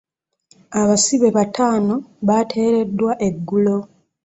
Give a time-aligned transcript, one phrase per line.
[0.79, 1.95] Abasibe bataano
[2.27, 3.77] baateeredwa egulo